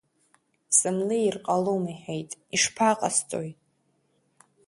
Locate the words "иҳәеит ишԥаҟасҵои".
1.91-3.49